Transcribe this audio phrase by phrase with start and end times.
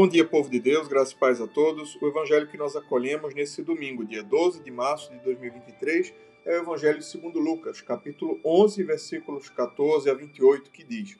[0.00, 2.00] Bom dia, povo de Deus, graças e paz a todos.
[2.00, 6.14] O evangelho que nós acolhemos nesse domingo, dia 12 de março de 2023,
[6.46, 11.16] é o evangelho segundo Lucas, capítulo 11, versículos 14 a 28, que diz: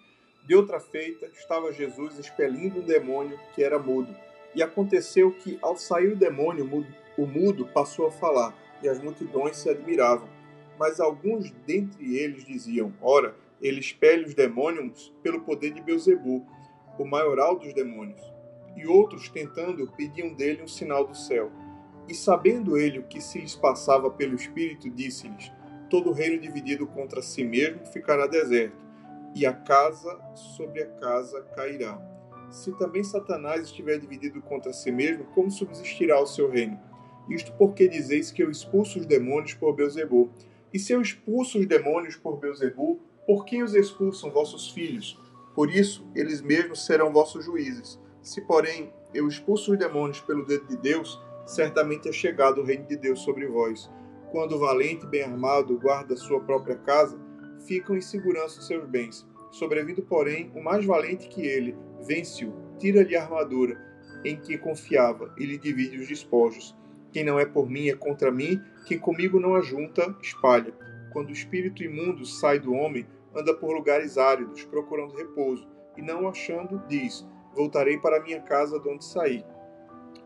[0.47, 4.15] De outra feita, estava Jesus expelindo um demônio que era mudo.
[4.55, 6.87] E aconteceu que, ao sair o demônio,
[7.17, 10.29] o mudo passou a falar, e as multidões se admiravam.
[10.79, 16.47] Mas alguns dentre eles diziam: Ora, ele expele os demônios pelo poder de Beuzebu,
[16.97, 18.38] o maioral dos demônios
[18.79, 21.51] e outros, tentando, pediam dele um sinal do céu.
[22.09, 25.53] E sabendo ele o que se lhes passava pelo Espírito, disse-lhes:
[25.91, 28.85] Todo reino dividido contra si mesmo ficará deserto,
[29.35, 32.01] e a casa sobre a casa cairá.
[32.51, 36.81] Se também Satanás estiver dividido contra si mesmo, como subsistirá o seu reino?
[37.29, 40.31] Isto porque dizeis que eu expulso os demônios por Beuzebu.
[40.73, 45.21] E se eu expulso os demônios por Beuzebu, por quem os expulsam vossos filhos?
[45.55, 47.99] Por isso, eles mesmos serão vossos juízes.
[48.23, 52.87] Se, porém, eu expulso os demônios pelo dedo de Deus, certamente é chegado o reino
[52.87, 53.91] de Deus sobre vós.
[54.31, 57.19] Quando o valente bem armado guarda sua própria casa,
[57.67, 59.27] ficam em segurança os seus bens.
[59.51, 61.75] Sobrevindo, porém, o mais valente que ele,
[62.07, 63.89] vence-o, tira-lhe a armadura
[64.25, 66.77] em que confiava e lhe divide os despojos.
[67.13, 70.75] Quem não é por mim é contra mim, quem comigo não ajunta, espalha.
[71.13, 75.67] Quando o espírito imundo sai do homem, anda por lugares áridos, procurando repouso,
[75.97, 77.27] e não achando, diz:
[77.59, 79.45] voltarei para minha casa de onde saí.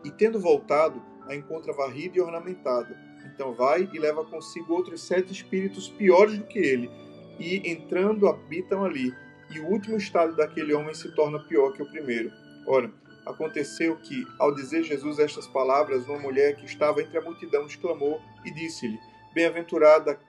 [0.03, 2.95] E tendo voltado, a encontra varrida e ornamentada.
[3.25, 6.91] Então vai e leva consigo outros sete espíritos piores do que ele,
[7.39, 9.11] e entrando habitam ali.
[9.49, 12.31] E o último estado daquele homem se torna pior que o primeiro.
[12.67, 12.93] Ora,
[13.25, 18.21] aconteceu que, ao dizer Jesus estas palavras, uma mulher que estava entre a multidão exclamou
[18.45, 18.99] e disse-lhe:
[19.33, 20.19] Bem-aventurada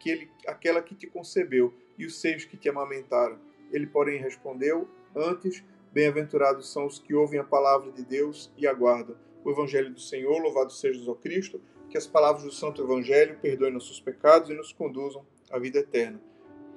[0.46, 3.38] aquela que te concebeu e os seios que te amamentaram.
[3.70, 5.62] Ele, porém, respondeu: Antes
[5.94, 10.42] Bem-aventurados são os que ouvem a palavra de Deus e aguardam o Evangelho do Senhor.
[10.42, 11.60] Louvado seja o Cristo.
[11.88, 16.20] Que as palavras do Santo Evangelho perdoem nossos pecados e nos conduzam à vida eterna.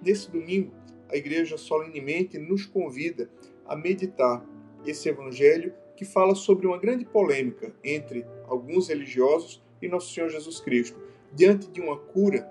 [0.03, 0.71] Nesse domingo,
[1.09, 3.27] a Igreja solenemente nos convida
[3.65, 4.45] a meditar
[4.85, 10.59] esse Evangelho que fala sobre uma grande polêmica entre alguns religiosos e Nosso Senhor Jesus
[10.59, 11.01] Cristo.
[11.33, 12.47] Diante de uma cura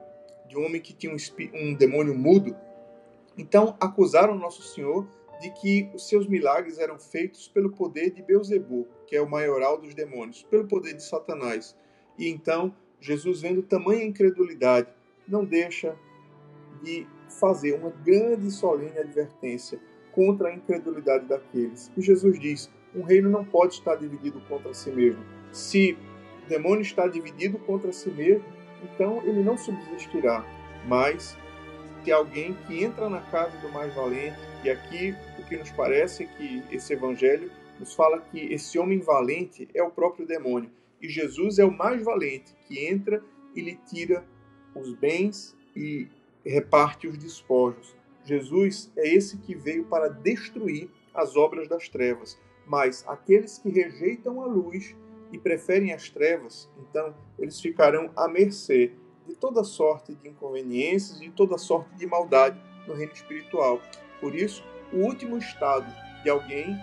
[0.49, 1.17] de um homem que tinha um,
[1.55, 2.57] um demônio mudo,
[3.39, 5.07] então acusaram Nosso Senhor
[5.41, 9.79] de que os seus milagres eram feitos pelo poder de Beuzebu, que é o maioral
[9.79, 11.77] dos demônios, pelo poder de Satanás.
[12.19, 14.89] E então, Jesus, vendo tamanha incredulidade,
[15.29, 15.97] não deixa
[16.83, 19.81] de fazer uma grande e solene advertência
[20.13, 21.91] contra a incredulidade daqueles.
[21.97, 25.23] E Jesus diz: um reino não pode estar dividido contra si mesmo.
[25.53, 25.97] Se
[26.45, 28.45] o demônio está dividido contra si mesmo,
[28.83, 30.45] então ele não subsistirá.
[30.87, 31.37] Mas
[32.03, 36.25] se alguém que entra na casa do mais valente, e aqui o que nos parece
[36.25, 40.69] é que esse evangelho nos fala que esse homem valente é o próprio demônio.
[41.01, 43.23] E Jesus é o mais valente, que entra
[43.55, 44.25] e lhe tira
[44.75, 46.09] os bens e
[46.45, 47.95] reparte os despojos.
[48.25, 52.37] Jesus é esse que veio para destruir as obras das trevas.
[52.67, 54.97] Mas aqueles que rejeitam a luz
[55.31, 58.91] e preferem as trevas, então eles ficarão à mercê
[59.29, 63.81] de toda sorte de inconveniências e toda sorte de maldade no reino espiritual.
[64.21, 65.87] Por isso, o último estado
[66.23, 66.77] de alguém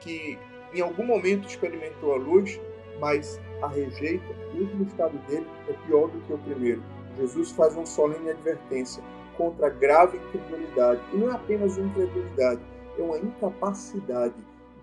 [0.00, 0.38] que
[0.74, 2.60] em algum momento experimentou a luz,
[3.00, 6.82] mas a rejeita, o último estado dele é pior do que o primeiro.
[7.16, 9.02] Jesus faz uma solene advertência
[9.36, 11.00] contra a grave incredulidade.
[11.12, 12.60] E não é apenas uma incredulidade,
[12.98, 14.34] é uma incapacidade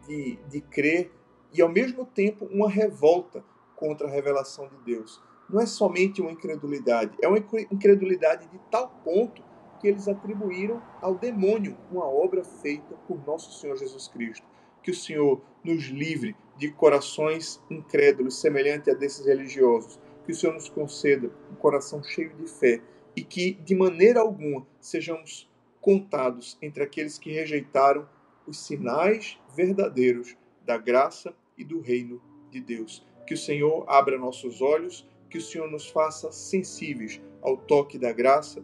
[0.07, 1.11] de, de crer
[1.53, 3.43] e, ao mesmo tempo, uma revolta
[3.75, 5.21] contra a revelação de Deus.
[5.49, 9.43] Não é somente uma incredulidade, é uma incredulidade de tal ponto
[9.83, 14.47] que eles atribuíram ao demônio uma obra feita por nosso Senhor Jesus Cristo.
[14.81, 19.99] Que o Senhor nos livre de corações incrédulos, semelhante a desses religiosos.
[20.25, 22.81] Que o Senhor nos conceda um coração cheio de fé
[23.13, 25.51] e que, de maneira alguma, sejamos
[25.81, 28.07] contados entre aqueles que rejeitaram
[28.47, 33.05] os sinais verdadeiros da graça e do reino de Deus.
[33.27, 38.13] Que o Senhor abra nossos olhos, que o Senhor nos faça sensíveis ao toque da
[38.13, 38.63] graça